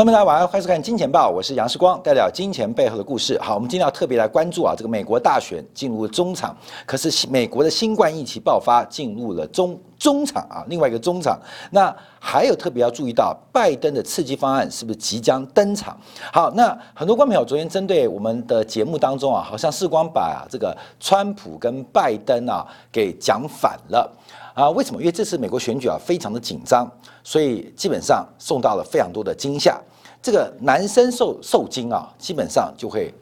[0.00, 3.38] 观众大家晚上欢迎收看《金钱报》，我是杨世光，带来金钱背后的故事。
[3.38, 6.56] 好，我们今天要特别来关注啊，这个美国大选进入中场，
[6.86, 11.38] 可是美国的新冠疫情爆发进入了中中场啊，另外一个中场。
[11.70, 15.94] 那还有特别要注意到，拜登的刺激方案是不是即将登场？
[16.32, 24.10] 好，那很多观众朋友昨天针对我们的节目当中啊，好像世光把这个川普跟拜登啊给讲反了。
[24.54, 25.00] 啊，为什么？
[25.00, 26.90] 因为这次美国选举啊，非常的紧张，
[27.22, 29.78] 所以基本上受到了非常多的惊吓。
[30.22, 33.12] 这个男生受受精啊，基本上就会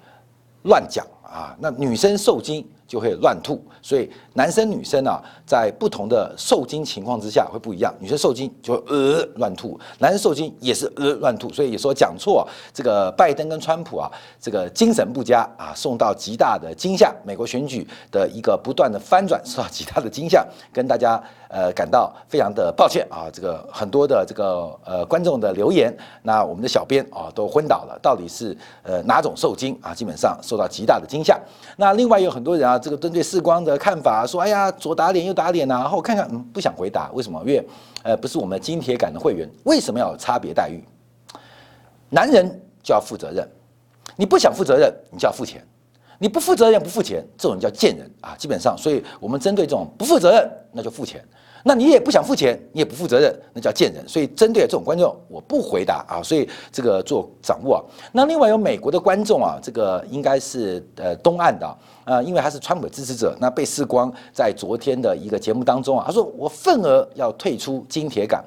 [0.65, 2.67] 乱讲啊；那女生受精。
[2.89, 7.95] 就会乱吐，所以男生女生啊，在不同的受精情况之下会不一样。
[8.01, 11.53] 女生受精就呃乱吐，男生受精也是呃乱吐。
[11.53, 17.15] 所以有时候讲错，这个拜登跟川普啊，这个精神不佳啊，受到极大的惊吓。
[17.25, 20.43] 美国选举的一个不断的翻转，受到极大的惊吓，
[20.73, 23.29] 跟大家呃感到非常的抱歉啊。
[23.31, 29.93] 这个很多的这个呃观众的留言，那我们的小编啊都昏倒了，到底是呃哪种受精啊？
[29.93, 31.39] 基本上受到极大的惊吓。
[31.77, 32.78] 那另外有很多人啊。
[32.79, 37.41] 这个针对世光的看法，说哎呀，左打脸右打脸呐，然后看看，嗯，不想回答，为什么？
[37.41, 37.69] 因为，
[38.03, 40.83] 呃，不是我们金铁杆的会员，为什么要有差别待遇？
[42.11, 42.49] 男人
[42.83, 43.47] 就要负责任，
[44.17, 45.63] 你不想负责任，你就要付钱，
[46.19, 48.35] 你不负责任不付钱，这种叫贱人啊！
[48.39, 51.23] 基本上，所以我们针对这种不负责任，那就付钱。
[51.69, 54.03] 那你也不想付钱，你也不负责任，那叫贱人。
[54.09, 56.23] 所以针对这种观众，我不回答啊。
[56.23, 57.85] 所以这个做掌握。
[58.11, 61.67] 那另外有美国的观众啊，这个应该是呃东岸的
[62.05, 63.37] 啊，因为他是川普支持者。
[63.39, 68.43] 那被视光在昨天的一个节目当中啊，他说我份额要退出金铁港。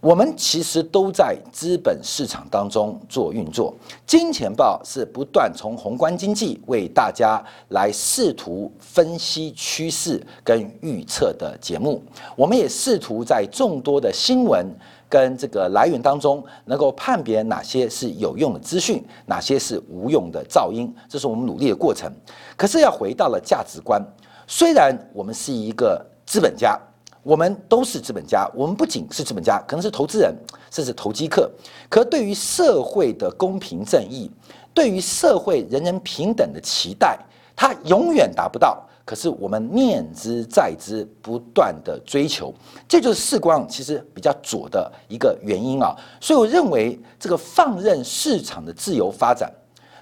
[0.00, 3.74] 我们其实都在资本市场当中做运作，
[4.06, 12.00] 金钱报是不断从宏观经济为大家来试图分析趋势跟预测的节目。
[12.36, 14.64] 我们也试图在众多的新闻
[15.08, 20.94] 跟这个来源当中，能够判别哪些是有用的资讯，哪些是无用的噪音。
[21.08, 22.08] 这是我们努力的过程。
[22.56, 24.00] 可是要回到了价值观，
[24.46, 26.78] 虽然我们是一个资本家。
[27.22, 30.34] 我们都是资本家，我们不仅是资本家，可能是投资人，
[30.70, 31.50] 甚至投机客。
[31.88, 34.30] 可对于社会的公平正义，
[34.72, 37.18] 对于社会人人平等的期待，
[37.54, 38.82] 它永远达不到。
[39.04, 42.52] 可是我们念之在之，不断的追求，
[42.86, 45.96] 这就是世光其实比较左的一个原因啊。
[46.20, 49.50] 所以我认为，这个放任市场的自由发展。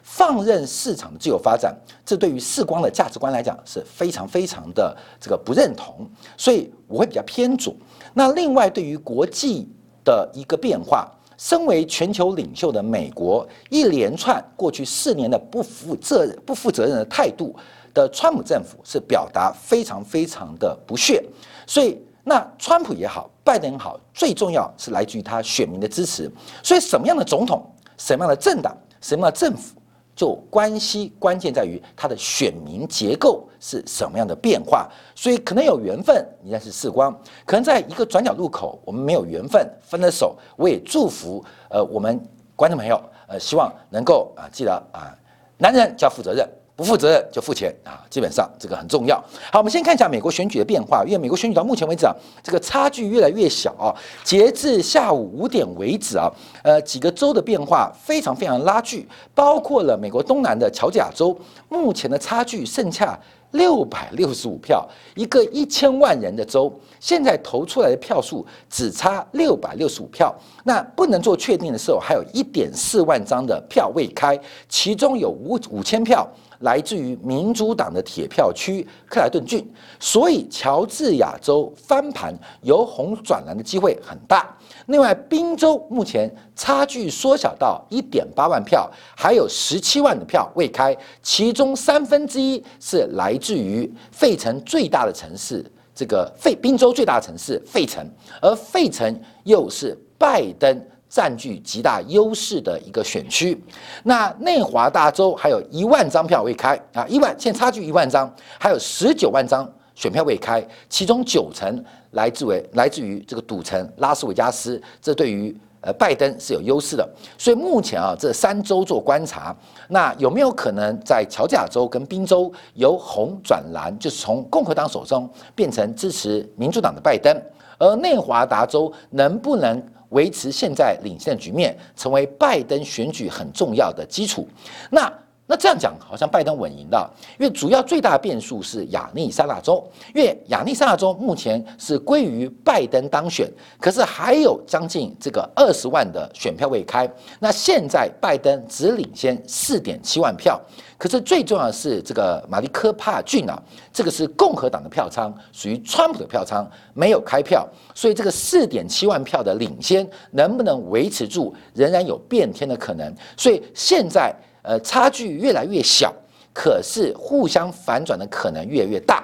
[0.09, 7.75] 放任市场的自由发展，这对于世光的价值观来讲是非常非常的这个不认同，所以我会比较偏左。
[8.15, 9.69] 那另外对于国际
[10.05, 17.55] 的一个变化，身为全球领袖的美国，一连串过去四年的不负责任、不负责任的态度
[17.93, 21.23] 的川普政府是表达非常非常的不屑。
[21.67, 26.31] 所以那川普也好，拜登也好，最重要是来自于他选民的支持。
[26.63, 27.69] 所以什么样的总统，
[27.99, 29.75] 什么样的政党，什么样的政府？
[30.17, 37.13] 就关系关键在于他的选民结构是什么样的变化，所以可能有缘分，你认识世光；
[37.45, 40.35] 可能在一个转角路口，我们没有缘分，分了手。
[40.57, 42.19] 我也祝福呃我们
[42.57, 45.15] 观众朋友，呃希望能够啊记得啊，
[45.59, 46.49] 男人要负责任。
[46.77, 49.17] 不负责任就付钱啊，基本上这个很重要。
[49.51, 53.89] 好，我们先看一下美国选举的变化，因为美国选举到目前为止啊，这个差距越来越小啊。
[54.23, 56.31] 截至下午五点为止啊，
[56.63, 61.35] 呃，几个州的变化非常非常拉锯，包括了美国东南的乔治亚州，
[61.71, 63.19] 目前的差距剩下
[63.53, 66.71] 六百六十五票，一个一千万人的州，
[67.01, 70.35] 现在投出来的票数只差六百六十五票。
[70.65, 74.39] 那不能做确定的时候，还有一点四万张的票未开，
[74.69, 76.29] 其中有五五千票。
[76.61, 79.67] 来自于民主党的铁票区克莱顿郡，
[80.01, 84.57] 所以乔治亚州翻盘由红转蓝的机会很大。
[84.87, 95.65] 另外，宾州目前差距缩小到一点八万票，还有十七万的票未开，其中三分之一是来自于费城最大的城市，
[95.95, 98.05] 这个费宾州最大的城市费城，
[98.41, 100.81] 而费城又是拜登。
[101.09, 103.59] 占据极大优势的一个选区，
[104.03, 117.09] 那内华达州还有一万张票未开啊，一万现在差距一万张，还有十九万张选票未开，其中九成来自为来自于这个赌城拉斯维加斯，这对于呃拜登是有优势的。
[117.39, 119.57] 所以目前啊，这三州做观察，
[119.89, 127.35] 那有没有可能在乔治亚州跟宾州由红转蓝，就是从共和党手中变成支持民主党的拜登，
[127.79, 129.81] 而内华达州能不能？
[130.11, 134.49] 维持现在领先的局面，成为拜登选举很重要的基础。
[134.91, 135.13] 那
[135.49, 137.09] 那这样讲好像拜登稳赢的，
[137.39, 143.49] 因为主要最大变数是亚利桑那州，因为亚利桑那州目前是归于拜登当选，
[143.79, 147.09] 可是还有将近这个二十万的选票未开。
[147.39, 150.61] 那现在拜登只领先四点七万票，
[150.99, 153.61] 可是最重要的是这个马利科帕郡啊，
[153.93, 163.15] 这个是共和党的票仓，属于川普的票仓，没有开票，所以这个四点七万票的领先能不能维持住，仍然有变天的可能。
[163.37, 164.35] 所以现在。
[164.69, 166.13] 呃，差距越来越小，
[166.53, 169.23] 可是互相反转的可能越来越大，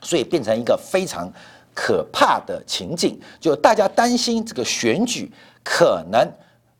[0.00, 1.32] 所以变成一个非常
[1.72, 3.16] 可怕的情景。
[3.38, 5.30] 就大家担心这个选举
[5.62, 6.28] 可能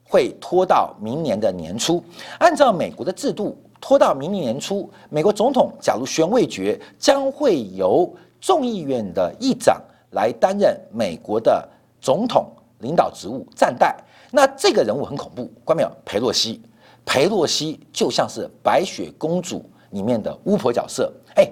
[0.02, 2.04] 会拖到明年的年初。
[2.40, 8.08] 按照美国的制度，拖到明年年初，美国总统假如选未决，将会由
[8.40, 9.82] 众议院的议长
[10.12, 11.68] 来担任美国的
[12.00, 12.46] 总统
[12.78, 13.96] 领导职务暂代。
[14.30, 15.90] 那这个人物很恐怖，关没有？
[16.04, 16.62] 佩洛西。
[17.04, 21.50] 裴洛西就像是白雪公主里面的巫婆角色，哎，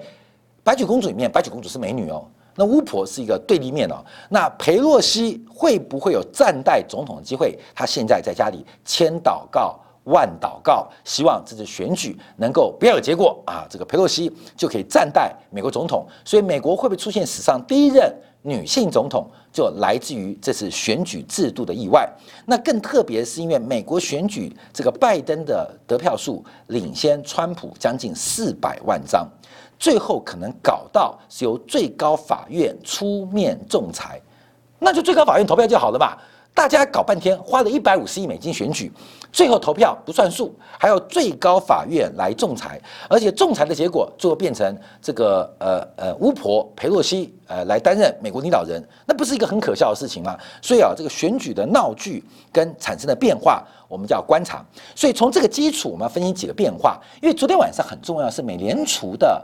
[0.63, 2.25] 白雪公主里面白雪公主是美女哦，
[2.55, 4.01] 那巫婆是一个对立面哦。
[4.29, 7.59] 那裴洛西会不会有暂代总统的机会？
[7.75, 16.05] 他现在在家里签祷告万祷告，希望这次选举能够不要有结果啊，这个佩洛西就可以暂代美国总统。
[16.25, 18.13] 所以美国会不会出现史上第一任？
[18.43, 22.11] 女性总统就来自于这次选举制度的意外。
[22.47, 29.29] 那更特别是因为美国选举这个拜登的得票数领先川普将近四百万张，
[29.77, 34.19] 最后可能搞到是由最高法院出面仲裁，
[34.79, 36.17] 那就最高法院投票就好了嘛。
[36.51, 38.91] 大家搞半天，花了一百五十亿美金选举，
[39.31, 42.79] 最后投票不算数，还要最高法院来仲裁，
[43.09, 50.37] 而且仲裁的结果最后变成这个呃呃巫婆佩洛西呃来担任美国领导人，那不是一个很可笑的事情吗？
[50.61, 54.63] 所以啊，这个选举的闹剧跟产生的变化，我们就要观察。
[54.95, 56.99] 所以从这个基础，我们要分析几个变化。
[57.21, 59.41] 因为昨天晚上很重要是美联储的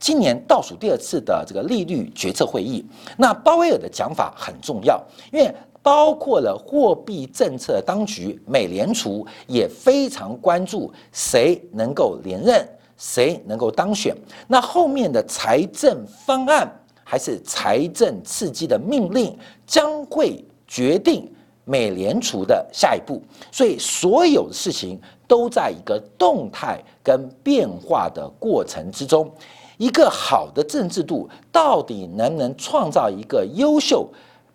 [0.00, 2.84] 今年倒数第二次的这个利率决策会议，
[3.16, 5.00] 那鲍威尔的讲法很重要，
[5.32, 5.54] 因为。
[5.82, 14.14] 包括了货币政策当局，美联储也非常关注谁能够连任，谁能够当选。
[14.46, 16.70] 那后面的财政方案
[17.02, 19.36] 还是财政刺激的命令，
[19.66, 21.26] 将会决定
[21.64, 23.22] 美联储的下一步。
[23.50, 29.32] 所以，所有的事情都在一个动态跟变化的过程之中。
[29.78, 34.06] 一个好的政治度，到底能不能创造一个优秀？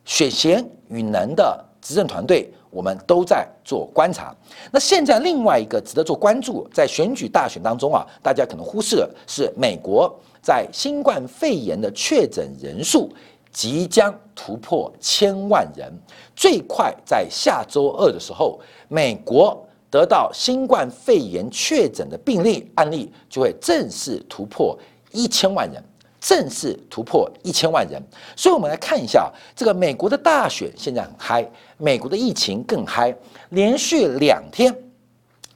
[0.06, 4.34] 选贤与能的执政团队，我们都在做观察。
[4.72, 13.12] 那现在另外一个值得做关注，在选举大选当中啊，大家可能忽视了，是美国在新冠肺炎的确诊人数
[13.52, 15.92] 即将突破千万人，
[16.36, 24.78] 最快在下周二的时候，美国得到新冠肺炎确诊的病例案例就会正式突破
[25.12, 25.82] 一千万人。
[26.28, 28.02] 正式突破一千万人，
[28.36, 33.16] 所以我们来看一下这个美国的大选现在很嗨，美国的疫情更嗨，
[33.50, 34.76] 连续两天，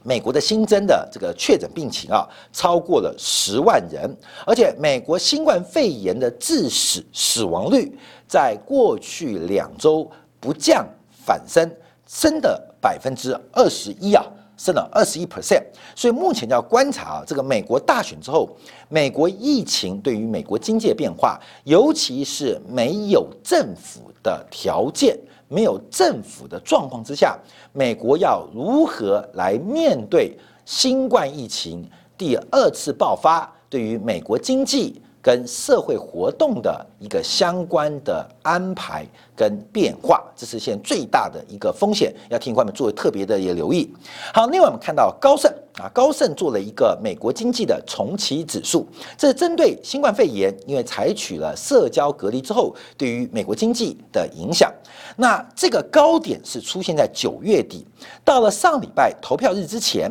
[0.04, 4.08] 美国的新增的这个确诊病情啊超过了十万人，
[4.46, 7.92] 而且美国新冠肺炎的致死死亡率
[8.28, 10.86] 在过去两周不降
[11.26, 11.68] 反升，
[12.06, 14.24] 升的百分之二十一啊。
[14.60, 15.62] 升了二十一 percent，
[15.96, 18.54] 所以目前要观察啊这个美国大选之后，
[18.90, 27.38] 美国疫情对于美国经济的变化，尤其是没有政府的条件、没有政府的状况之下，
[27.72, 30.36] 美国要如何来面对
[30.66, 31.82] 新冠疫情
[32.18, 35.00] 第二次爆发，对于美国经济。
[35.22, 43.92] 跟社会活动的一个相关的安排跟变化，这是现在最大的一个风险，要听官们作为特别的也留意。
[44.32, 48.86] 好，另外我们看到高盛啊，高盛做了一个美国经济的重启指数，
[49.18, 54.72] 这是针对新冠肺炎，因为采取了社交隔离之后，对于美国经济的影响。
[55.16, 57.86] 那这个高点是出现在九月底，
[58.24, 60.10] 到了上礼拜投票日之前。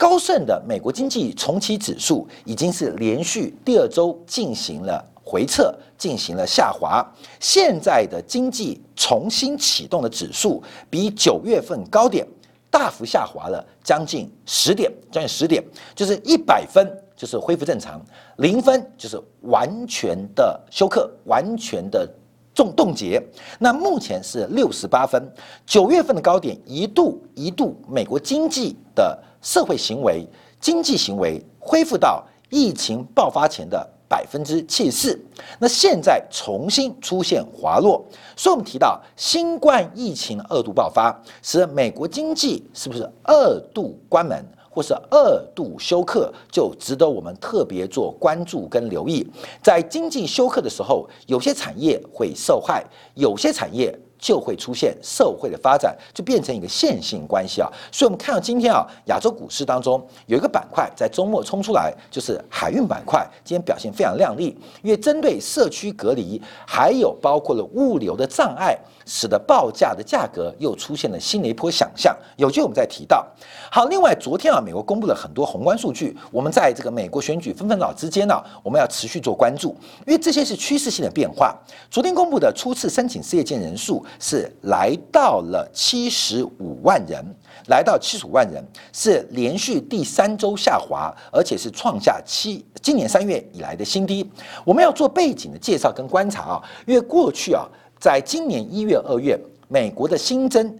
[0.00, 7.06] 高盛的美国经济重启指数已经是连续第二周进行了回撤，进行了下滑。
[7.38, 12.26] 现在的经济重新启动的指数比九月份高点
[12.70, 15.62] 大幅下滑了将近十点，将近十点，
[15.94, 18.00] 就是一百分就是恢复正常，
[18.38, 22.08] 零分就是完全的休克，完全的
[22.60, 23.22] 冻冻结。
[23.58, 25.32] 那目前是六十八分，
[25.64, 29.18] 九月份的高点一度一度美国经济的。
[29.42, 30.28] 社会行为、
[30.60, 35.24] 经济行为恢复到疫情爆发前的百分之七十四，
[35.58, 38.04] 那现在重新出现滑落，
[38.36, 49.26] 所以我们提到新冠疫情二度爆发，使美国经济是不是二度关门，或是二度休克，就值得我们特别做关注跟留意。
[49.62, 52.82] 在经济休克的时候，有些产业会受害，
[53.14, 53.94] 有些产业。
[54.22, 57.66] 就会出现社会的发展，就变成一个线性关系啊。
[57.90, 64.54] 所以，我们看到今天啊，亚洲股市当中有一个板块在周末冲出来，就是海运板块，今天表现非常亮丽。
[64.82, 72.16] 因为针对社区隔离，还有包括了物流的障碍，使得报价的价格又出现了新的一波想象。
[72.36, 73.26] 有机会我们再提到。
[73.70, 79.76] 好，另外昨天啊，美国公布了很多宏观数据，我们在这个美国选举纷纷扰之间呢，我们要持续做关注，
[80.06, 81.56] 因为这些是趋势性的变化。
[81.90, 84.04] 昨天公布的初次申请失业金人数。
[84.18, 87.24] 是来到了七十五万人，
[87.66, 94.28] 来到七十五万人，是连续第三周下滑，而且是创下七今年三月以来的新低。
[94.64, 97.66] 我们要做背景的介绍跟观察啊，因为过去啊，
[98.00, 99.38] 在今年一月、二月，
[99.68, 100.76] 美国的新增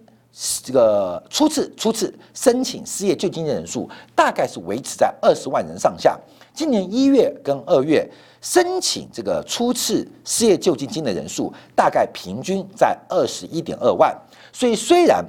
[0.64, 6.18] 这个初次初次申请失业救济金的人数大概是维持在二十万人上下。
[6.54, 8.10] 今年一月跟二月。
[8.42, 14.18] 申请这个初次失业救济金的人数大概平均在二十一点二万，
[14.50, 15.22] 所以虽然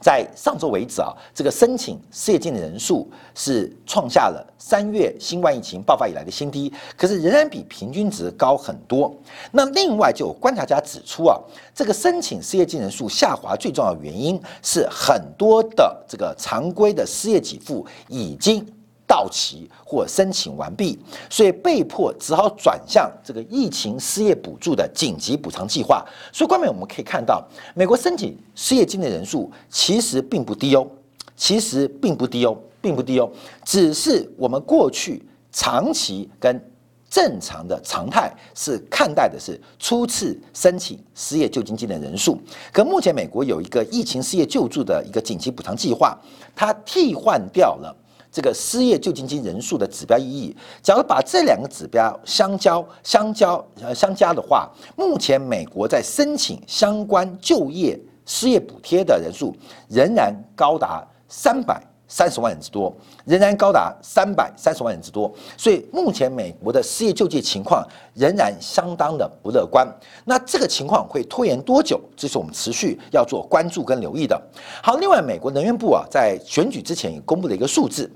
[0.00, 9.12] 在上周为止啊，这个申请失业金的人数是创下了三月新冠疫情爆发以来的新低，可是仍然比平均值高很多。
[9.50, 11.36] 那另外就有观察家指出啊，
[11.74, 18.66] 这个申请失业金人数下滑最重要的原因是很多的这个常规的失业给付已经。
[19.08, 20.98] 到期或申请完毕，
[21.30, 26.04] 所以被迫只好转向这个疫情失业补助的紧急补偿计划。
[26.30, 27.42] 所以，关面我们可以看到，
[27.74, 30.86] 美国申请失业金的人数其实并不低哦，
[31.34, 33.30] 其实并不低哦，并不低哦，
[33.64, 36.62] 只是我们过去长期跟
[37.08, 42.38] 正常的常态是看待的是初次申请失业救济金的人数。
[42.70, 46.14] 可目前美国有一个疫情失业救助的一个紧急补偿计划，
[46.54, 47.96] 它替换掉了。
[48.30, 59.54] 这个失业救济金人数的指标意义，假如把这两个指标相交、相交、呃相加的话，目前美国在申请相关就业失业补贴的人数
[59.88, 62.94] 仍然高达三百三十万人之多，
[63.24, 65.30] 仍然高达三百三十万人之多。
[65.56, 69.86] 所以目前美国的失业救济情况仍然相当的不乐观。
[70.24, 72.00] 那这个情况会拖延多久？
[72.16, 74.40] 这是我们持续要做关注跟留意的。
[74.82, 78.10] 好，另外美国能源部啊，在选举之前也公布了一个数字。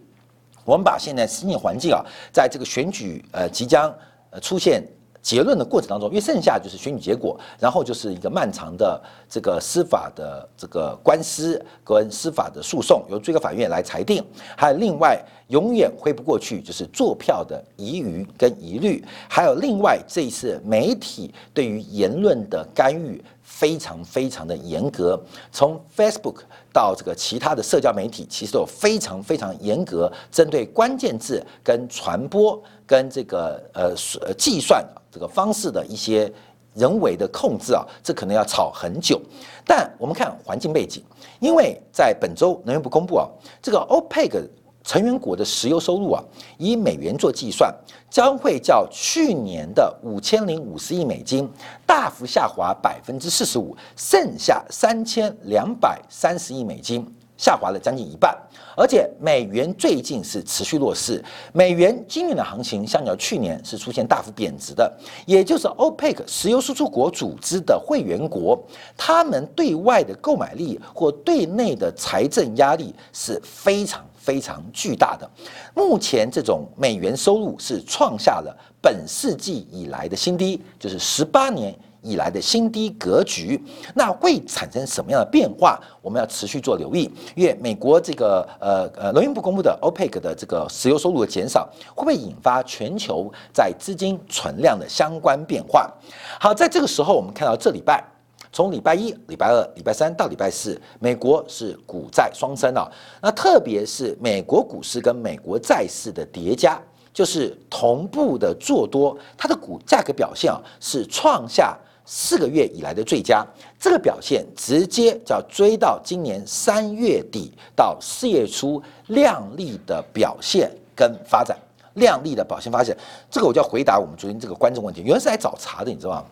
[0.64, 3.92] 我们把现在经济环境啊，在这个选举呃即将
[4.30, 4.82] 呃出现
[5.20, 14.24] 结论的过程当中，因为剩下就是选举结果，然后就是一个漫长的这个司法的这个官司跟司法的诉讼，由最高法院来裁定。
[14.56, 23.22] 还有另外永远挥不过去就是坐票的疑余跟疑虑，还有另外这一次媒体对于言论的干预。
[23.44, 25.20] 非常非常的严格，
[25.52, 26.36] 从 Facebook
[26.72, 33.94] 到这个其他的社交媒体，其实都有非常非常严格针对关键字跟传播跟这个呃
[34.36, 36.32] 计算这个方式的一些
[36.74, 39.20] 人为的控制啊，这可能要吵很久。
[39.66, 41.04] 但我们看环境背景，
[41.38, 43.28] 因为在本周能源部公布啊，
[43.60, 44.48] 这个 OPEC。
[44.84, 46.22] 成员国的石油收入啊，
[46.58, 47.72] 以美元做计算，
[48.10, 51.48] 将会较去年的五千零五十亿美金
[51.86, 58.36] 大幅下滑百分之四十五，剩下三千两百三十亿美金，下滑了将近一半。
[58.74, 61.22] 而且美元最近是持续弱势，
[61.52, 64.90] 美元今年的行情相较去年是出现大幅贬值的，
[65.26, 68.58] 也就是 OPEC 石油输出国组织的会员国，
[68.96, 74.02] 他们对外的购买力或对内的财政压力是非常。
[74.22, 75.28] 非常巨大的，
[75.74, 83.60] 目前这种美元收入是创下了本世纪以来的新低，就是十八年以来的新低格局。
[83.96, 85.80] 那会产生什么样的变化？
[86.00, 95.92] 我们要持续做留意，因为美国这个呃呃能源部公布的 OPEC 的这个石油收入的减少，会不会引发全球在资金存量的相关变化？
[96.38, 98.04] 好，在这个时候，我们看到这礼拜。
[98.52, 102.86] 从礼拜一、礼拜二、礼拜三到礼拜四，美国是股债双升啊。
[103.22, 106.78] 那特别是美国股市跟美国债市的叠加，
[107.14, 113.42] 就是同步的做多，它的股价格表现啊是创下四个月以来的最佳。
[113.80, 121.56] 这个表现直接叫追到今年三月底到四月初亮丽的表现跟发展，
[121.94, 122.94] 亮丽的表现发现。
[123.30, 126.24] 这个我就要回答我们昨天这个观众问题，原来是来找茬的，你知道吗？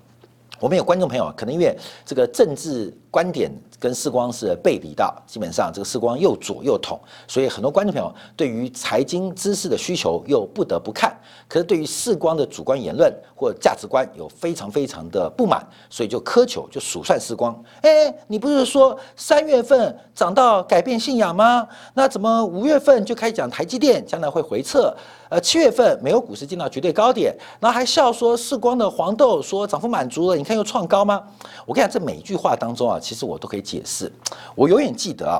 [0.61, 1.75] 我们有观众朋友可能因为
[2.05, 11.17] 这个政治观点跟世光是背离的，基本上这个世光又左又统，所以很多观众朋友对于财经知识的需求又不得不看，
[11.49, 17.59] 可是对于世光的主观言论或价值观有非常非常的不满，所以就苛求就数算世光。
[17.81, 21.67] 哎，你不是说三月份涨到改变信仰吗？
[21.95, 24.95] 那怎么五月份就开始讲台积电将来会回撤？
[25.31, 31.23] 呃，七月份美国股市进到绝对高点，然后还笑说世光的黄豆说涨幅满足了，你看又创高吗？
[31.65, 34.13] 我跟你讲，这每一句话当中啊，其实我都可以解释。
[34.57, 35.39] 我永远记得啊，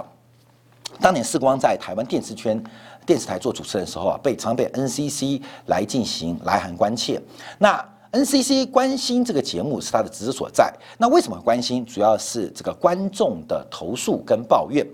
[1.01, 2.63] 当年世光在台湾电视圈
[3.05, 7.21] 电视台做主持人的时候啊，被常被 NCC 来进行来函关切。
[7.59, 10.75] 那 NCC 关心这个节目是他的职责所在。
[10.99, 11.87] 那为什么关心？
[11.87, 14.85] 主要是这个观众的投诉跟抱怨。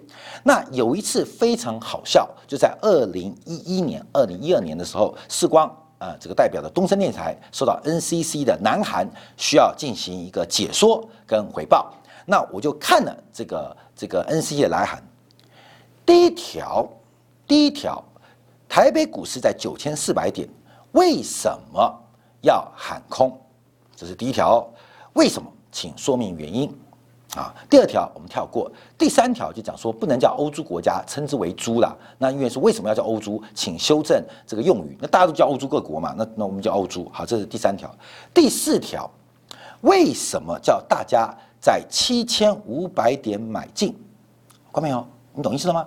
[0.44, 9.08] 那有一次非常好笑，就在二零一一年、二零一二年的时候，世光啊这个代表的东森电台收到 NCC 的南韩，
[9.38, 11.90] 需要进行一个解说跟回报。
[12.26, 15.02] 那我就看了这个这个 NCC 的来函，
[16.04, 16.86] 第一条，
[17.46, 18.04] 第一条，
[18.68, 20.46] 台北股市在九千四百点，
[20.92, 22.02] 为什么？
[22.46, 23.38] 要喊空，
[23.94, 24.66] 这是第一条。
[25.12, 25.52] 为什么？
[25.70, 26.74] 请说明原因。
[27.34, 28.70] 啊，第二条我们跳过。
[28.96, 31.94] 第三条就讲说不能叫欧洲国家称之为猪了。
[32.16, 33.42] 那因为是为什么要叫欧洲？
[33.54, 34.96] 请修正这个用语。
[34.98, 36.14] 那大家都叫欧洲各国嘛？
[36.16, 37.06] 那那我们叫欧洲。
[37.12, 37.94] 好，这是第三条。
[38.32, 39.10] 第四条，
[39.82, 41.28] 为什么叫大家
[41.60, 43.94] 在七千五百点买进？
[44.72, 45.06] 关没有？
[45.34, 45.86] 你懂意思了吗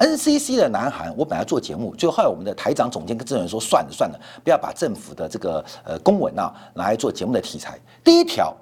[0.00, 7.78] ？NCC 的南韩，我本来做节目，最后来我们的台长、总监跟证人说，算了算了，不要把政府的这个呃公文啊拿来做节目的题材。
[8.02, 8.56] 第一条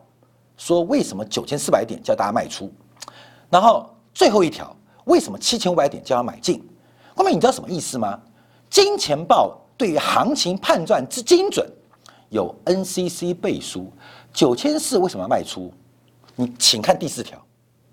[0.56, 2.70] 说为什么九千四百点叫大家卖出，
[3.48, 6.60] 然后最后一条为什么七千五百点叫要买进？
[7.14, 8.20] 后面你知道什么意思吗？
[8.68, 11.66] 金钱豹对于行情判断之精准
[12.30, 13.90] 有 NCC 背书，
[14.32, 15.72] 九千四为什么要卖出？
[16.34, 17.40] 你请看第四条。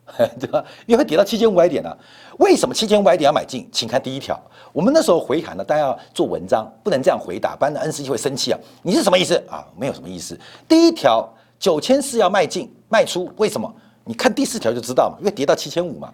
[0.40, 0.64] 对吧？
[0.86, 1.98] 因为会跌到七千五百点呢？
[2.38, 3.68] 为什么七千五百点要买进？
[3.72, 4.40] 请看第一条。
[4.72, 8.60] 我们那时候回函呢，大家要做文章，不能这样回答，不然的 N C 会生气啊。
[8.84, 9.66] 你是什么意思啊？
[9.76, 10.40] 没有什么意思。
[10.68, 11.28] 第一条
[11.60, 13.74] 九千四要卖进卖出，为什么？
[14.04, 15.18] 你看第四条就知道嘛。
[15.20, 16.13] 因为跌到七千五嘛。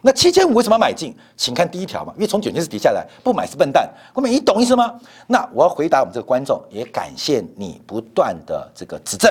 [0.00, 1.14] 那七千五为什么要买进？
[1.36, 2.12] 请看第一条嘛。
[2.16, 3.92] 因为从九千四跌下来，不买是笨蛋。
[4.14, 4.98] 后面你懂意思吗？
[5.26, 9.30] 那我要回答我们这个观众，也感谢你不断的这个指正。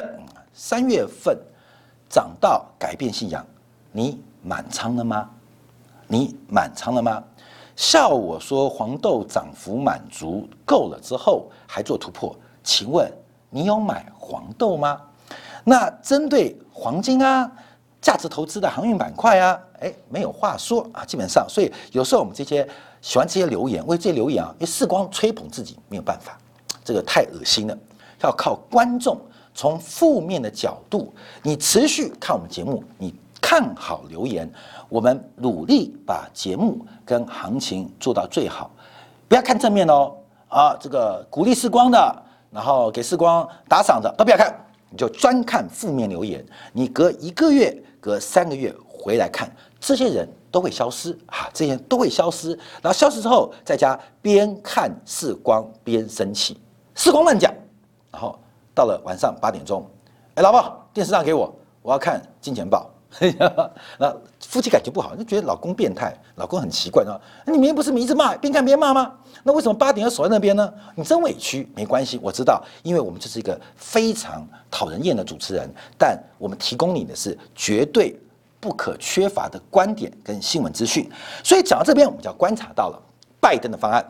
[0.53, 1.37] 三月份
[2.09, 3.45] 涨到改变信仰。
[3.95, 5.29] 你满仓了吗？
[6.05, 7.23] 你满仓了吗？
[7.77, 13.09] 笑我说黄豆涨幅满足够了之后还做突破，请问
[13.49, 15.01] 你有买黄豆吗？
[15.63, 17.49] 那针对黄金啊、
[18.01, 22.67] 价值投资的航运板块啊，哎，没有话说啊，基本上，所以有时候我们这些
[23.01, 26.37] 喜欢这些留言，为这些留言啊，因为视光吹捧自己没有办法，
[26.83, 27.77] 这个太恶心了，
[28.21, 29.17] 要靠观众
[29.53, 33.15] 从负面的角度，你持续看我们节目，你。
[33.47, 34.51] 看好留言，
[34.89, 38.71] 我们努力把节目跟行情做到最好。
[39.27, 40.15] 不要看正面哦，
[40.47, 44.51] 啊，这个鼓励视光的，然后给视光打赏的都不要看，
[44.89, 46.43] 你就专看负面留言。
[46.73, 49.47] 你隔一个月、隔三个月回来看，
[49.79, 52.49] 这些人都会消失啊，这些人都会消失。
[52.81, 56.59] 然后消失之后，在家边看视光边生气，
[56.95, 57.53] 视光乱讲。
[58.11, 58.39] 然后
[58.73, 59.87] 到了晚上八点钟，
[60.33, 61.53] 哎，老婆，电视上给我，
[61.83, 62.89] 我要看金钱报。
[63.99, 67.19] 那夫妻感情不好，就觉得老公变态，老公很奇怪啊。
[67.45, 69.11] 你明明不是一直骂，边看边骂吗？
[69.43, 70.73] 那为什么八点要守在那边呢？
[70.95, 78.19] 你真委屈，没关系，我知道，因为我们就是一个非常讨人厌的主持人，但我们提供你的是绝对
[78.59, 81.09] 不可缺乏的观点跟新闻资讯。
[81.43, 83.01] 所以讲到这边，我们就要观察到了
[83.39, 84.03] 拜登的方案。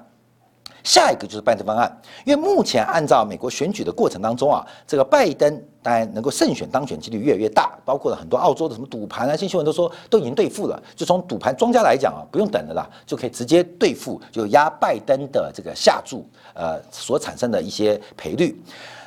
[0.85, 10.81] 下一个就是拜登方案，因为目前按照美国选举的过程当中啊，这个拜登当然能够胜选当选几率越来越大，包括了很多澳洲的什么赌盘啊，新新闻都说都已经兑付了。
[10.95, 18.55] 就从赌盘庄家来讲啊，不用等了啦，就可以直接兑付，就压拜登的这个下注，呃，所产生的一些赔率。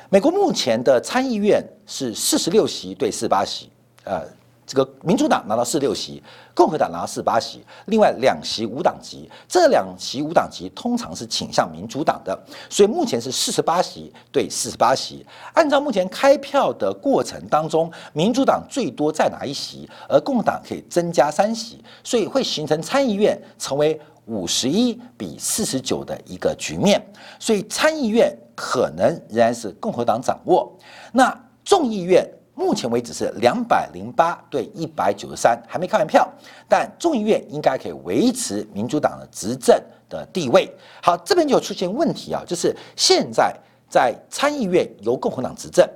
[0.09, 3.69] 美国目前的参议院是四十六席对四八席，
[4.03, 4.21] 呃。
[4.69, 6.21] 这个民主党拿到四六席，
[6.53, 15.25] 共和党拿到四八席，另外两席无党籍，这两席无党籍通常是倾向民主党的，所以目前是四十八席对四十八席。
[15.55, 27.03] 按照目前开票的过程当中，民主党最多再拿一席，而共和党可以增加三席，所以会形成参议院成为五十一比四十九的一个局面，
[27.39, 30.71] 所以参议院可能仍然是共和党掌握，
[31.11, 32.23] 那众议院。
[32.59, 36.27] 目前为止是两百零八对一百九十三，还没开完票，
[36.67, 40.69] 但众议院应该可以维持民主党的执政的地位。
[41.01, 43.55] 好，这边就出现问题啊，就是现在
[43.89, 45.87] 在参议院由共和党执政，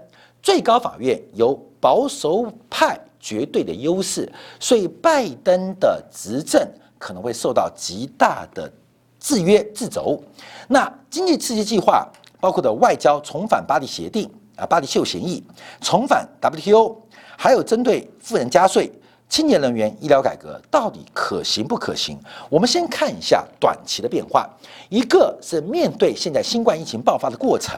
[0.41, 6.65] 最高法院由保守派绝对的优势，所以拜登的执政
[6.97, 8.71] 可能会受到极大的
[9.19, 10.23] 制约、制肘。
[10.69, 12.07] 那经济刺激计划
[12.39, 15.43] 包括的外交重返巴黎协定啊，巴黎气候协议，
[15.81, 16.95] 重返 WTO，
[17.37, 18.91] 还有针对富人加税。
[19.29, 22.19] 青年人员医疗改革到底可行不可行？
[22.51, 24.47] 我们先看一下短期的变化。
[24.89, 27.75] 一个是面对现在新冠疫情爆发的过程，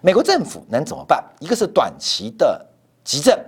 [0.00, 1.22] 美国政府能怎么办？
[1.38, 2.64] 一个是短期的
[3.04, 3.38] 急症，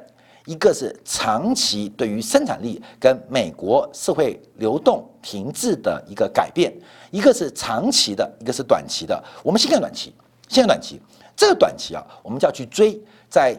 [0.45, 6.71] 一个是长期对于生产力跟美国社会流动停滞的一个改变。
[7.11, 9.25] 一个是长期的，一个是短期的。
[9.43, 10.13] 我们先看短期，
[10.49, 11.01] 先看短期。
[11.39, 13.57] 这个短期啊，我们就要去追，在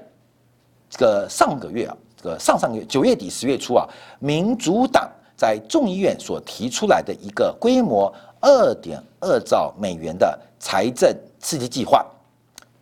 [0.89, 1.95] 这个上个月啊。
[2.21, 3.87] 这个上上个月九月底十月初啊，
[4.19, 12.05] 民主党在众议院所提出来的一个规模二点二兆美元的财政刺激计划，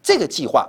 [0.01, 0.67] 这个计划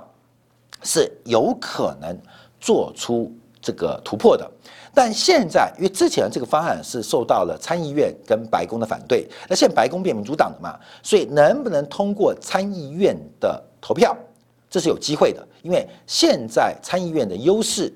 [0.83, 2.15] 是有可能
[2.59, 4.47] 做出这个突破的。
[4.93, 14.15] 但现在因为之前这个方案是受到了参议院跟白宫的反对，那现在白宫变民主党的嘛，所以能不能通过参议院的投票，
[14.69, 17.93] 这是有机会的，因为现在参议院的优势。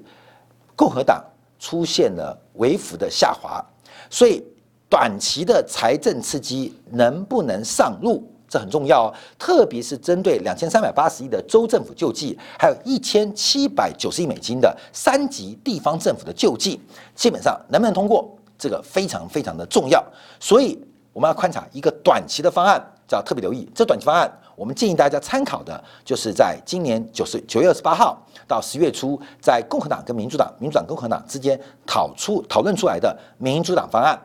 [0.76, 1.24] 共和党
[1.60, 3.64] 出现了微幅的下滑，
[4.10, 4.44] 所以
[4.90, 9.14] 短期的财政刺激能不能上路，这很重要哦。
[9.38, 16.82] 特别是针对两千三百八十亿的州政府救济，还有一千七百九十亿美金的三级地方政府的救济，
[17.14, 20.04] 基本上能不能通过，这个非常非常的重要。
[20.40, 22.84] 所以我们要观察一个短期的方案，
[23.16, 24.32] 要特别留意这短期方案。
[24.56, 34.16] 我们建议大家参考的，就是在今年九十九月二十八号到十月初，在共和党跟民主党、民主党、共和党之间讨出讨论出来的民主党方案，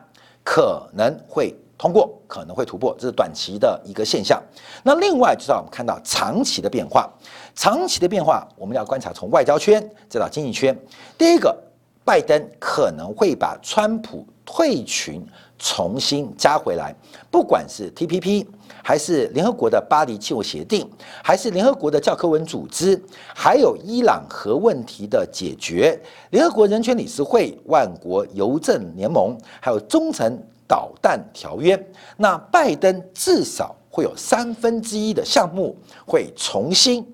[0.43, 4.39] 可能会通过，可能会突破，这是短期的一个现象。
[4.83, 7.09] 那另外就是我们看到长期的变化，
[7.55, 10.77] 长期的变化我们要观察从外交圈再到经济圈。
[11.17, 11.57] 第一个，
[12.05, 15.25] 拜登可能会把川普退群
[15.59, 16.95] 重新加回来，
[17.29, 18.47] 不管是 TPP。
[18.81, 20.89] 还是联合国的巴黎气候协定，
[21.23, 22.99] 还是联合国的教科文组织，
[23.35, 25.99] 还有伊朗核问题的解决，
[26.31, 31.77] 联合国人权理事会、万国邮政联盟，还有中程导弹条约。
[32.17, 37.05] 那拜登至少会有三分之一的项目会重新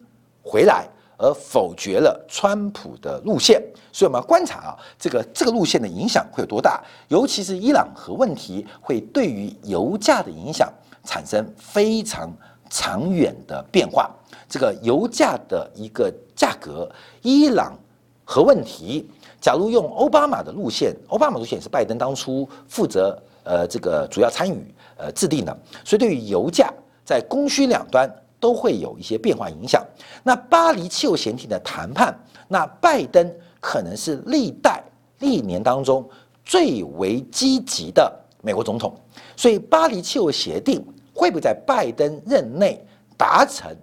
[0.44, 3.62] 回来，而否决了川普的路线。
[3.92, 6.84] 所以我们要观察啊，这个这个路线的影响会有多大？
[7.08, 10.72] 尤其是伊朗核问题会对于油价的影响。
[11.08, 12.34] 产生非常
[12.68, 14.10] 长远的变化，
[14.50, 16.90] 这个油价的一个价格，
[17.22, 17.78] 伊朗
[18.24, 19.08] 核问题，
[19.40, 26.74] 假如用奥巴马的路线，奥巴马路线是拜登当初负责呃这个主要参与呃制定的，所以对于油价
[27.06, 28.12] 在供需两端
[28.46, 29.84] 都会有一些变化影响。
[30.22, 32.16] 那巴黎气候协定的谈判，
[32.48, 34.84] 那拜登可能是历代
[35.20, 36.08] 历年当中
[36.44, 38.94] 最为积极的美国总统，
[39.36, 40.86] 所以巴黎气候协定。
[41.18, 42.86] 会不会在拜登任内
[43.18, 43.74] 达成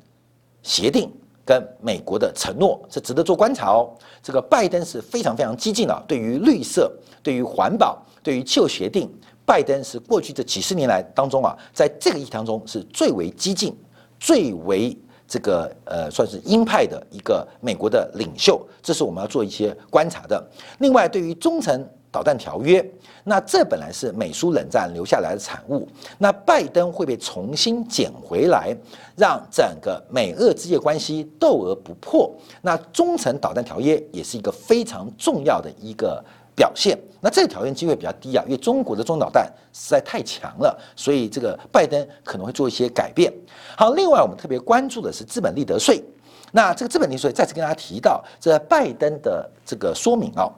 [0.62, 1.11] 协定
[1.46, 3.90] 跟美国的承诺，是值得做观察哦。
[4.22, 9.11] 这个拜登是非常非常激进的，对于绿色、对于环保、对于气候协定，
[9.46, 13.75] 拜登是过去这几十年来当中啊，在这个议题当中是最为激进、
[14.22, 20.40] 最为这个呃算是鹰派的一个美国的领袖，这是我们要做一些观察的。
[20.78, 21.85] 另外，对于忠诚。
[22.12, 22.87] 导弹条约，
[23.24, 28.76] 那这本来是美苏冷战留下来的产物，那拜登会被重新捡回来，
[29.16, 32.30] 让整个美俄之间关系斗而不破。
[32.61, 36.22] 那中程导弹条约也是一个非常重要的一个
[36.55, 36.99] 表现。
[37.21, 43.33] 那这个条件机会比较低啊，因为中国的中导弹实在太强了，所以这个拜登可能会做一些改变。
[43.77, 46.03] 好，另外我们特别关注的是资本利得税。
[46.51, 50.51] 那这个资本利得税再次跟大家提到，这拜登的这个说明啊。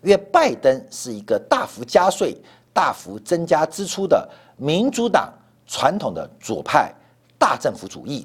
[0.00, 2.40] 因为拜登是一个大幅加税、
[2.72, 5.28] 大幅增加支出的民主党
[5.66, 6.94] 传统的左派
[7.36, 8.24] 大政府主义，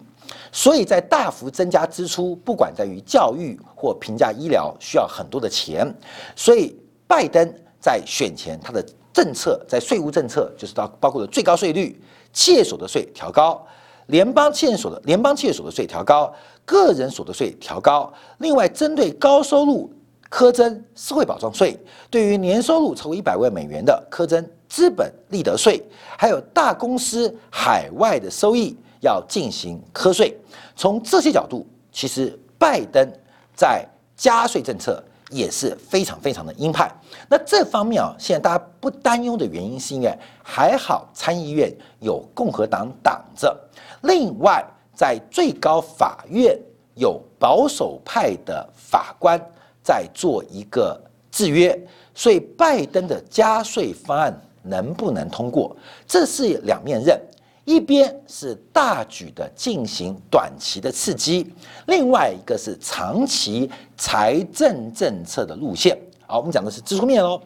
[0.51, 5.91] 所以在大幅增加支出，不管在于教育或平价医疗，需要很多的钱，
[6.35, 13.65] 所以拜登在选前他的政策，在税务政策就是到包括了最高税率、企业所得税调高、
[14.07, 16.33] 联邦企业所得联邦企业所得税调高、
[16.65, 19.91] 个人所得税调高，另外针对高收入。
[20.31, 25.79] 苛征社会保障税，对于年收入超过一百万美元的苛征资本利得税，
[26.17, 30.35] 还有大公司海外的收益要进行课税。
[30.75, 33.07] 从这些角度，其实拜登
[33.55, 33.87] 在
[34.17, 36.89] 加税政策也是非常非常的鹰派。
[37.27, 41.69] 那这方面啊，现在大家不担忧的原因，是因为还好参议院
[41.99, 43.57] 有共和党挡着，
[44.03, 44.63] 另外
[44.95, 46.57] 在最高法院
[46.95, 49.39] 有保守派的法官。
[49.85, 50.97] 在做一个
[51.29, 51.77] 制约，
[52.15, 55.75] 所以拜登的加税方案能不能通过，
[56.07, 57.19] 这是两面刃。
[57.65, 61.53] 一边是大举的进行短期的刺激，
[61.87, 65.97] 另外一个是长期财政政策的路线。
[66.27, 67.39] 好，我们讲的是支出面喽。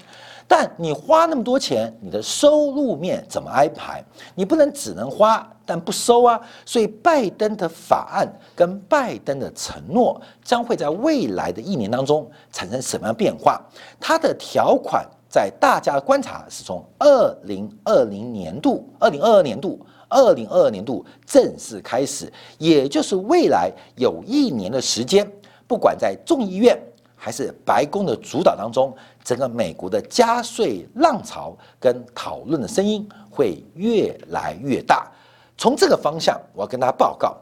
[0.48, 4.04] 但你花那么多钱，你的收入面怎么安排？
[4.34, 6.40] 你不能只能花但不收啊。
[6.66, 13.62] 所以，拜登的法案跟拜登的承诺将会在未来的一年当中产生什么样变化？
[14.00, 19.80] 它的条款在大家的观察是从二零二零年度、二零二二年度。
[20.10, 25.30] 二零二二年度正式开始，也就是未来有一年的时间，
[25.68, 26.80] 不管在众议院
[27.16, 35.12] 还是白宫的主导当中，整个美国的加税浪潮跟讨论的声音会越来越大。
[35.58, 37.36] 从这个方向，我要跟大家报告，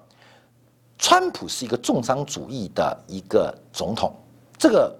[0.98, 4.14] 川普是一个重商主义的一个总统，
[4.58, 4.96] 这个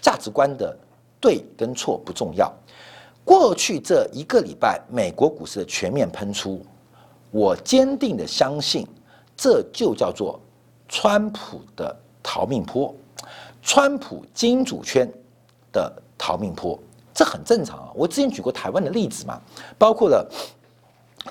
[0.00, 0.76] 价值观的
[1.20, 2.50] 对跟错不重要。
[3.24, 6.64] 过去这一个礼拜，美国股市的全面喷出。
[7.32, 8.86] 我坚定的相信，
[9.34, 10.38] 这就叫做
[10.86, 12.94] 川普的逃命坡，
[13.62, 15.10] 川普金主圈
[15.72, 16.78] 的逃命坡，
[17.14, 17.90] 这很正常啊。
[17.94, 19.40] 我之前举过台湾的例子嘛，
[19.78, 20.30] 包括了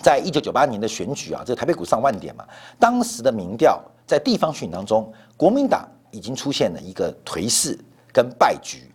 [0.02, 2.44] 在一九九八年的选举啊，这个台北股上万点嘛，
[2.80, 7.78] 当时的民调在地方选当中，国民党已经出现了一个颓势
[8.12, 8.92] 跟败局，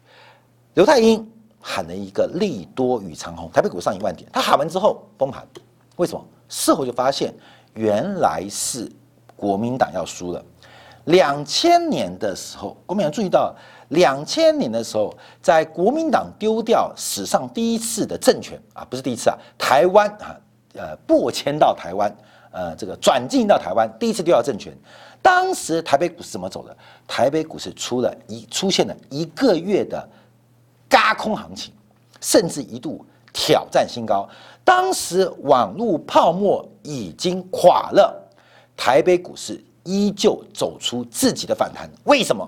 [0.75, 1.25] 刘太英
[1.61, 5.47] 喊了一个利多与长虹，台北股上一万点，他喊完之后崩盘，
[5.95, 6.27] 为什么？
[6.49, 7.33] 事后就发现，
[7.75, 8.91] 原来是
[9.37, 10.45] 国民党要输了。
[11.05, 13.55] 两千年的时候，国民党注意到，
[13.91, 20.35] 两千年的时候，在国民党丢掉史上第一次的政权啊，不是第一次啊，台湾啊，
[20.75, 22.13] 呃，拨迁到台湾，
[22.51, 24.77] 呃，这个转进到台湾，第一次丢掉政权。
[25.23, 26.77] 当时台北股市怎么走的？
[27.07, 30.09] 台北股市出了一出现了一个月的
[30.89, 31.73] 嘎空行情，
[32.21, 34.29] 甚至一度挑战新高。
[34.67, 38.29] 当时网络泡沫已经垮了，
[38.77, 41.89] 台北股市依旧走出自己的反弹。
[42.03, 42.47] 为什么？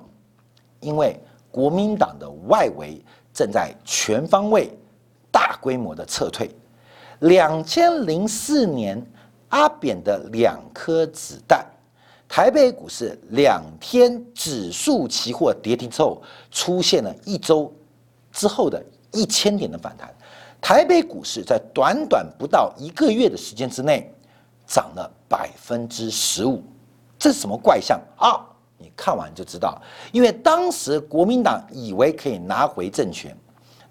[0.81, 1.17] 因为
[1.49, 3.01] 国民党的外围
[3.33, 4.69] 正在全方位、
[5.31, 6.51] 大规模的撤退。
[7.21, 9.01] 两千零四年
[9.51, 11.65] 阿扁的两颗子弹，
[12.29, 17.73] 台北股市两天指数期货跌停之后，出现了一周
[18.33, 20.13] 之后的一千点的反弹。
[20.61, 24.13] 台北股市在短短不到一个月的时间之内，
[24.67, 26.63] 涨了百分之十五，
[27.19, 28.45] 这是什么怪象啊？
[28.77, 29.81] 你看完就知道。
[30.13, 33.37] 因为当时国民党以为可以拿回政权，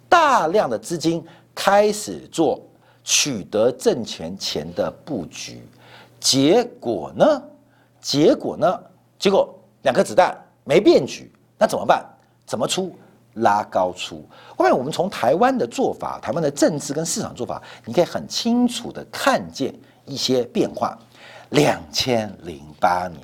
[0.08, 1.25] 大量的资金
[1.56, 2.62] 开始做
[3.03, 5.62] 取得政权前的布局，
[6.19, 7.43] 结果呢？
[7.99, 8.80] 结果呢？
[9.17, 12.06] 结果两颗子弹没变局，那怎么办？
[12.45, 12.95] 怎么出？
[13.38, 14.23] 拉高出，
[14.58, 19.73] 后面我们从台湾的做法、台湾的政治跟市场做法，你可以很清楚的看见
[20.06, 20.97] 一些变化。
[21.52, 23.21] 两千零八年，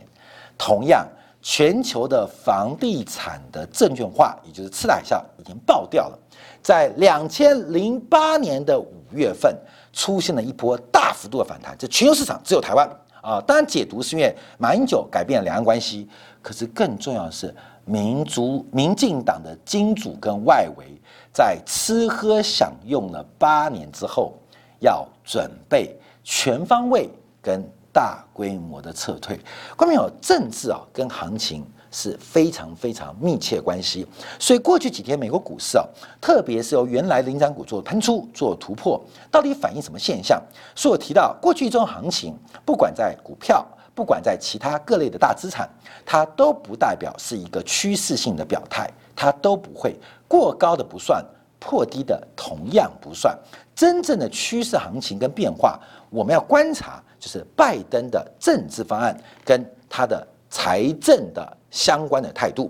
[0.58, 1.06] 同样
[1.42, 6.18] 全球的房地产的证券化，也就是次贷海啸已经爆掉了。
[6.62, 9.54] 在两千零八年的五月份，
[9.92, 11.76] 出现了一波大幅度的反弹。
[11.78, 12.90] 这全球市场只有台湾
[13.22, 16.08] 啊，当然解读是因为马英九改变了两岸关系，
[16.42, 17.54] 可是更重要的是。
[17.86, 20.86] 民族、民进党的金主跟外围
[21.34, 24.34] 在吃喝享用了八年之后，
[24.80, 27.10] 要准备全方位
[27.42, 29.40] 跟大规模的撤退。
[29.76, 34.08] 关键有政治啊，跟行情是非常非常密切关系。
[34.40, 35.86] 所以过去几天美国股市啊，
[36.22, 40.42] 特别是由原来领涨股做喷出、做突破，到底反映什么现象？
[40.74, 42.34] 所以我提到过去一周行情，
[42.66, 43.68] 不管在股票。
[43.96, 45.70] 不管在其他各类的大资产，
[46.06, 49.96] 它都不代表是一个趋势性的表态，它都不会
[50.28, 51.24] 过高的不算，
[51.60, 53.38] 破低的同样不算。
[53.76, 55.80] 真正的趋势行情跟变化，
[56.10, 61.58] 我们要观察，就是拜登的政治方案跟他的财政的。
[61.74, 62.70] 相关的态度，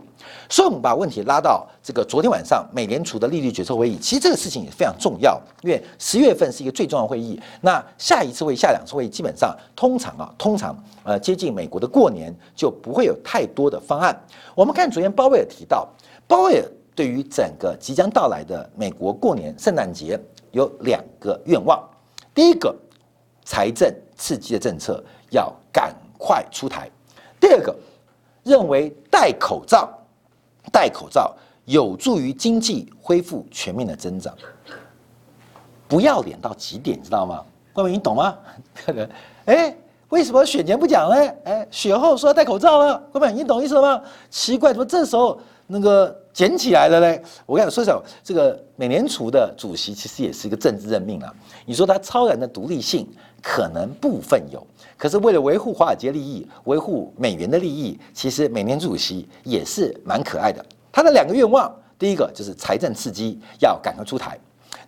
[0.49, 3.97] 所以我们把问题拉到这个昨天晚上美联储的利率决策会议。
[3.97, 7.37] 其实这个事情也非常重要，因为十月份是一个最重要会议。
[7.59, 14.17] 那下一次会、下两次会议，基本上通常啊，通常呃接近美国的过年就不会有太多的方案。
[14.55, 15.85] 我们看昨天鲍威尔提到，
[16.25, 20.17] 鲍威尔对于整个即将到来的美国过年圣诞节
[20.51, 21.77] 有两个愿望：
[22.33, 22.73] 第一个，
[23.43, 26.87] 财政刺激的政策要赶快出台；
[27.37, 27.75] 第二个。
[28.43, 29.89] 认为戴口罩，
[30.71, 34.35] 戴口罩有助于经济恢复全面的增长。
[35.87, 37.43] 不要脸到极点，知道吗？
[37.73, 38.37] 各位，你懂吗？
[39.45, 39.75] 哎，
[40.09, 41.33] 为什么选前不讲呢？
[41.43, 44.03] 哎，选后说要戴口罩了，各位，你懂意思了吗？
[44.29, 47.21] 奇怪，怎么这时候那个捡起来了嘞？
[47.45, 51.31] 我跟你说，说这个美联储的主席其实也是一个政治任命啊。
[51.65, 53.07] 你说他超然的独立性
[53.41, 54.65] 可能部分有，
[54.97, 60.65] 可是为了维护华尔街利益、维护美元的利益，其实美联储主席也是蛮可爱的。
[60.91, 64.35] 他的两个愿望，第一个就是财政刺激要赶快出台，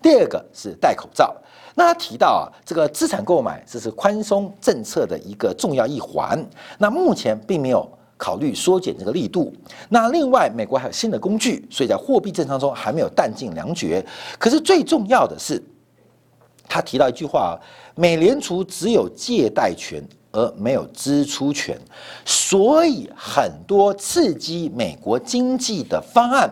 [0.01, 1.35] 第二个是戴口罩。
[1.75, 6.43] 那他提到啊，这个资产购买这是宽松政策的一个重要一环。
[6.79, 7.87] 那目前并没有。
[8.17, 9.53] 考虑缩减这个力度。
[9.89, 14.05] 那另外，美国还有新的工具，所以在货币政策中还没有弹尽粮绝。
[14.39, 15.61] 可是最重要的是，
[16.67, 17.59] 他提到一句话：
[17.95, 21.79] 美联储只有借贷权而没有支出权，
[22.25, 26.49] 所以很多刺激美国经济的方案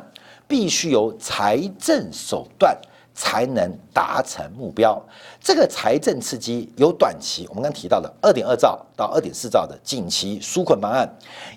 [0.47, 2.77] 必须由财政手段。
[3.13, 5.01] 才能达成目标。
[5.39, 11.07] 这个财政刺激有短期，我们刚提到的二点二兆到二点四兆的紧急纾困方案，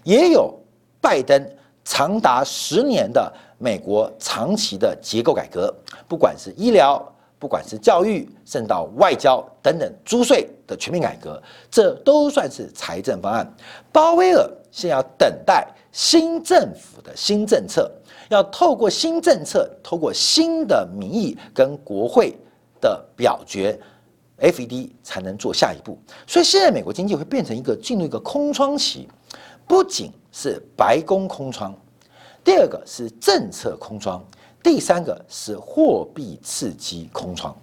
[0.04, 0.54] 也有
[1.00, 1.40] 拜登
[1.84, 5.74] 长达十年的美国长期的结构改革，
[6.06, 7.00] 不管是医疗，
[7.38, 13.50] 不管是教育，甚至到外交等等，租税的全面改革，这都算是财政方案。
[13.92, 17.90] 鲍威尔现要等待新政府的新政策。
[18.28, 22.36] 要透过新政策，透过新的民意跟国会
[22.80, 23.78] 的表决
[24.38, 25.98] ，FED 才能做下一步。
[26.26, 29.08] 所以现在美国经济会变成一个进入一个空窗期，
[29.66, 31.74] 不仅是白宫空窗，
[32.44, 34.24] 第二个是政策空窗，
[34.62, 37.56] 第三个是货币刺激空窗。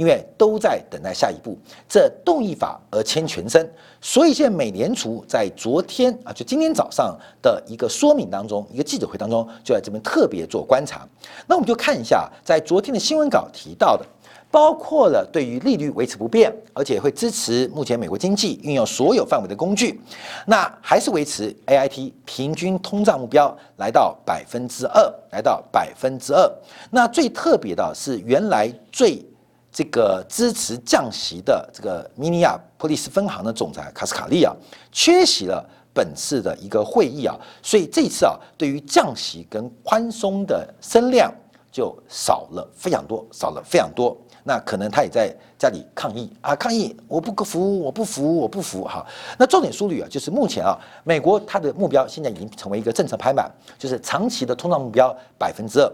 [0.00, 11.06] 因为都在等待下一步，这动一法而牵全身，所以现在美联储在昨天啊，就今天早上的一个说明当中，一个记者会当中，就在这边特别做观察。
[11.46, 14.06] 那我们就看一下，在昨天的新闻稿提到的，
[14.50, 20.00] 包括了对于利率维持不变，而且会支持目前美国经济运用所有范围的工具，
[20.46, 26.50] 那还是维持 A I T 平均通胀目标来到百分之二，来到百分之二。
[26.90, 29.22] 那最特别的是，原来最
[29.72, 34.54] 这个支持降息的这个米尼亚波利斯分行的总裁卡斯卡利啊，
[34.90, 41.32] 缺席了本次的一个会议啊，所以这次啊，对于降息跟宽松的声量
[41.70, 44.16] 就少了非常多，少了非常多。
[44.42, 48.84] 那可能他也在家里抗议啊，抗议我不服，我不服，我不服。
[48.84, 49.06] 哈，
[49.38, 55.92] 那重点梳理啊，就是目前啊，美国它的目标现在已经成为一个政策拍板，就是长期的通胀目标百分之二。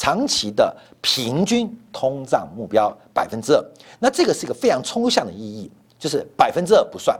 [0.00, 3.62] 长期的平均通胀目标百分之二，
[3.98, 7.14] 那这个是一个非常抽象的意义，就是百分之二不算，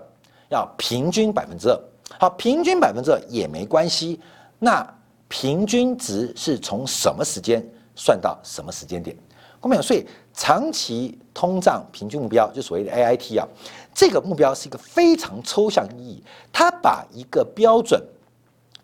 [0.48, 1.78] 要平均百分之二。
[2.18, 4.18] 好，平均百分之二也没关系。
[4.58, 4.82] 那
[5.28, 7.62] 平均值是从什么时间
[7.94, 9.14] 算到什么时间点？
[9.60, 13.46] 我们讲，所以长期通胀平均目标就所谓的 A I T 啊，
[13.94, 18.02] 这个目标是一个非常抽象意义，它把一个标准。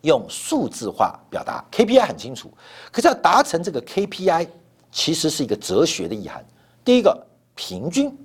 [0.06, 2.48] 用数字化表达 KPI 很清楚，
[2.92, 4.46] 可是要达成这个 KPI，
[4.92, 6.44] 其实是一个哲学的意涵。
[6.84, 8.16] 第一个平均，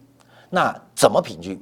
[0.50, 1.60] 那怎么平均？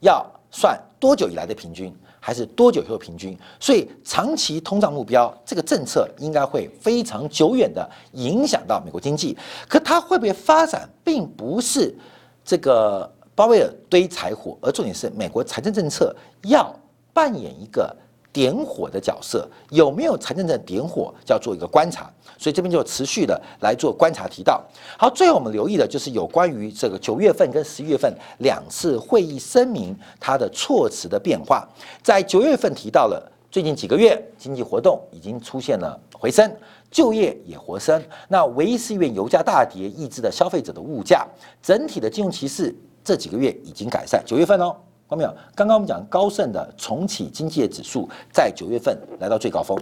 [0.00, 3.34] 要算多久以来的平均，还是多久以后平均？
[3.58, 9.34] 所以长期通胀目标这个政策应该会非常久远的影响到美国经济。
[9.66, 11.96] 可它会不会发展，并不是
[12.44, 16.70] 这个鲍威尔堆柴火，而重点是美国财政政策要
[17.14, 17.96] 扮演一个。
[18.32, 24.64] 点火的角色有没有财政的点火，就要做一个观察，所以这边就持续的来做观察提到。
[24.96, 31.68] 好，最后我们留意的就是有关于这个九月份跟十一月份两次会议声明它的措辞的变化。
[32.02, 36.50] 在九月份提到了最近几个月经济活动已经出现了回升，
[36.90, 38.02] 就业也回升。
[38.28, 41.26] 那唯一是因为油价大跌抑制的消费者的物价，
[41.62, 44.22] 整体的金融歧视这几个月已经改善。
[44.24, 44.74] 九月份哦。
[45.12, 45.36] 看到没有？
[45.54, 49.78] 刚刚我们讲高盛的重启经济的指数在九月份来到最高峰，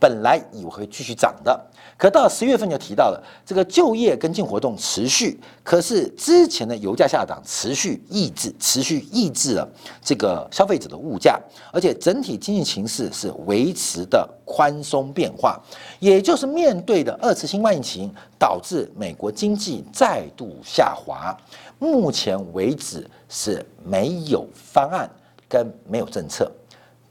[0.00, 1.58] 本来以为会继续涨的，
[1.96, 9.68] 可到十月份就提到了这个就业跟进活动持续，可是之前的油价下涨持续抑制，持续抑制了
[10.02, 11.40] 这个消费者的物价，
[11.72, 15.60] 而且整体经济形势是维持的宽松变化，
[16.00, 21.32] 也就是面对的二次新冠疫情导致美国经济再度下滑。
[21.78, 25.08] 目前为止是没有方案
[25.48, 26.50] 跟没有政策，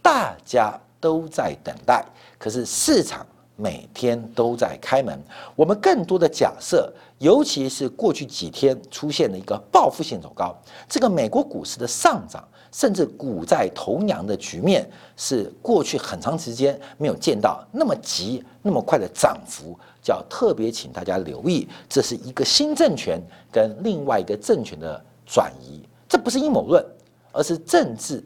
[0.02, 2.04] 大家都在等待。
[2.38, 3.26] 可是市场
[3.56, 5.18] 每天都在开门。
[5.56, 10.54] 我们更多的假设，尤其是过去几天出现了一个报复性走高，
[10.90, 19.78] 这个美国股市的上涨，甚至股债同阳的局面，是过去很长时间没有见到那么急、那么快的涨幅。
[20.02, 26.84] 叫特别请大家留意，这是一个新政权跟另外一个政权的转移，这不是阴谋论，
[27.32, 28.24] 而是政治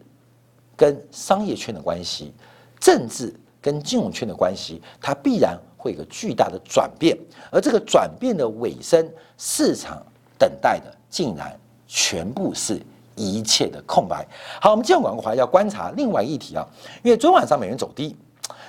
[0.78, 2.34] 跟商业圈的关系，
[2.80, 5.60] 政治跟金融圈的关系，它必然。
[5.78, 7.16] 会有个巨大的转变，
[7.52, 10.04] 而这个转变的尾声，市场
[10.36, 12.82] 等待的竟然全部是
[13.16, 14.28] 一切的空白。
[14.62, 16.66] 好，我们今天广告还要观察另外一题啊，
[17.04, 18.16] 因为昨晚上美元走低，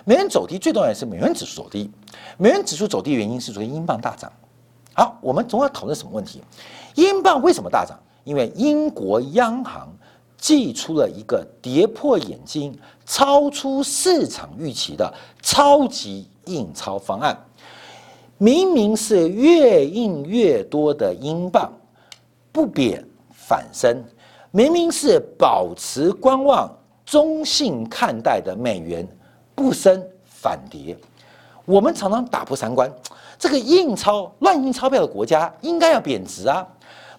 [0.05, 1.90] 美元走低最重要的是美元指数走低，
[2.38, 4.32] 美元指数走低原因是昨天英镑大涨。
[4.94, 6.42] 好，我们总要讨论什么问题？
[6.94, 7.99] 英镑为什么大涨？
[8.24, 9.88] 因为英国央行
[10.38, 17.38] 寄出了一个跌破眼镜、超出市场预期的超级印钞方案。
[18.38, 21.72] 明明是越印越多的英镑，
[22.53, 23.97] 不贬反升；
[24.57, 29.07] 明明是保持观望、中性看待的美元，
[29.54, 30.96] 不升反跌。
[31.66, 32.90] 我们常常打破三观。
[33.38, 36.66] 这个印钞乱印钞票的国家应该要贬值啊，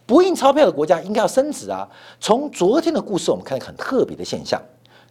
[0.03, 1.88] 不印钞票的国家应该要升值啊。
[2.19, 4.59] 从昨天的故事，我们看到很特别的现象，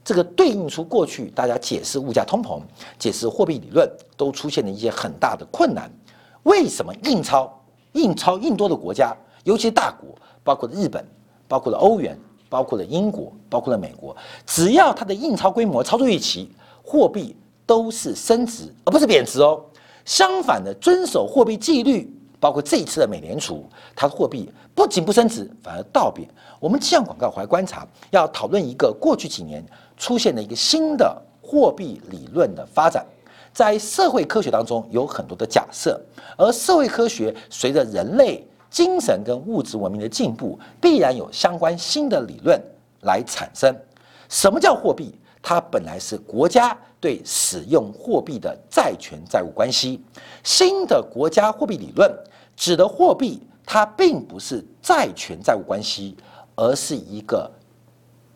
[0.04, 2.60] 这个对应出过去大家解释物价通膨、
[2.98, 5.88] 解释货币理论都出现了一些很大的困难。
[6.42, 7.56] 为什么印钞、
[7.92, 9.14] 印钞印多的国家，
[9.44, 10.08] 尤其大国，
[10.42, 11.06] 包括日本、
[11.48, 12.18] 包括了欧元、
[12.48, 14.16] 包括了英国、包括了美国，
[14.46, 16.50] 只要它的印钞规模超出预期，
[16.82, 19.60] 货币都是升值而不是贬值哦。
[20.04, 26.28] 相反的，遵守货币纪律，包括这一次的美联储，它的货币不仅不升值，反而倒贬。
[26.60, 29.64] 我们气象广告回来观察，要讨论一个过去几年
[29.96, 33.04] 出现的一个新的货币理论的发展。
[33.52, 36.00] 在社会科学当中有很多的假设，
[36.36, 42.60] 而社会科学随着人类精神跟物质文明的进步，必然有相关新的理论
[43.02, 43.74] 来产生。
[44.28, 45.14] 什么叫货币？
[45.42, 46.76] 它本来是国家。
[46.98, 50.02] 对使用货币的债权债务关系，
[50.42, 52.10] 新的国家货币理论
[52.56, 56.16] 指的货币，它并不是债权债务关系，
[56.56, 57.48] 而是一个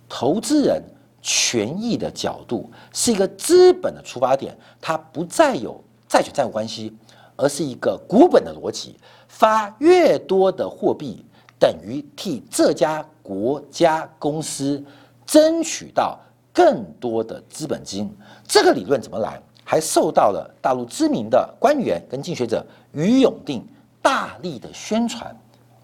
[0.09, 0.81] 投资人
[1.23, 6.95] 权益的角度，是一个资本的出发点，它不再有债权债务关系，
[7.37, 8.95] 而是一个股本的逻辑。
[9.41, 11.25] 发越多的货币，
[11.59, 14.85] 等于替这家国家公司
[15.25, 16.19] 争取到。
[16.53, 18.13] 更多的资本金，
[18.47, 19.41] 这个理论怎么来？
[19.65, 23.65] 还受到了大陆知名的官员跟经学者于永定
[24.03, 25.35] 大力的宣传。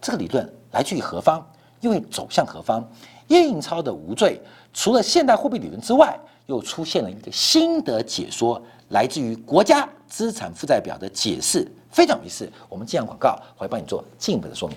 [0.01, 1.41] 这个理论来自于何方？
[1.81, 2.87] 又会走向何方？
[3.29, 4.41] 印钞的无罪，
[4.75, 11.67] 除了现代货币理论之外，又出现了一个新的解说，来自于国家资产负债表的解释，
[11.97, 12.47] 非常有意思。
[12.69, 14.77] 我们这样广告会帮你做进一步的说明。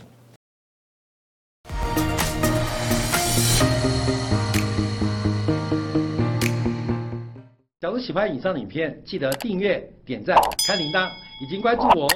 [7.81, 11.09] 假如喜欢以上的影片，记得订阅、点赞、开铃铛，
[11.41, 12.07] 已经关注我。